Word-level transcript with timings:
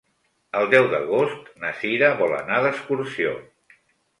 El 0.61 0.69
deu 0.73 0.87
d'agost 0.93 1.51
na 1.65 1.73
Sira 1.81 2.11
vol 2.23 2.33
anar 2.39 2.63
d'excursió. 2.65 3.37